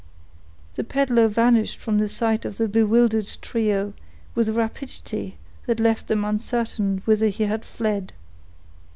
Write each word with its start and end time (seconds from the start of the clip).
The 0.73 0.83
peddler 0.83 1.27
vanished 1.27 1.77
from 1.79 1.99
the 1.99 2.09
sight 2.09 2.43
of 2.43 2.57
the 2.57 2.67
bewildered 2.67 3.37
trio, 3.39 3.93
with 4.33 4.49
a 4.49 4.51
rapidity 4.51 5.37
that 5.67 5.79
left 5.79 6.07
them 6.07 6.25
uncertain 6.25 7.03
whither 7.05 7.27
he 7.29 7.43
had 7.43 7.63
fled. 7.63 8.11